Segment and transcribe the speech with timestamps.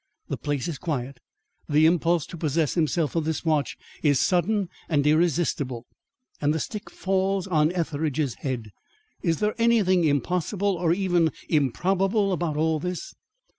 [0.29, 1.19] The place is quiet;
[1.69, 5.85] the impulse to possess himself of this watch is sudden and irresistible,
[6.41, 8.71] and the stick falls on Etheridge's head.
[9.21, 13.13] Is there anything impossible or even improbable about all this?